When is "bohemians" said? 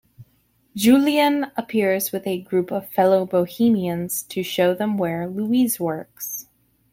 3.23-4.23